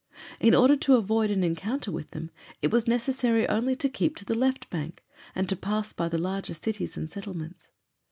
In 0.39 0.55
order 0.55 0.75
to 0.77 0.95
avoid 0.95 1.29
an 1.29 1.43
encounter 1.43 1.91
with 1.91 2.09
them 2.09 2.31
it 2.59 2.71
was 2.71 2.87
necessary 2.87 3.47
only 3.47 3.75
to 3.75 3.87
keep 3.87 4.15
to 4.15 4.25
the 4.25 4.33
left 4.35 4.67
bank 4.71 5.03
and 5.35 5.47
to 5.47 5.55
pass 5.55 5.93
by 5.93 6.09
the 6.09 6.17
larger 6.17 6.55
cities 6.55 6.97
and 6.97 7.07
settlements. 7.07 7.69